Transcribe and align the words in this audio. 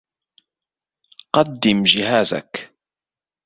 قَدِّمْ 1.33 1.83
جَهَازَك 1.83 2.73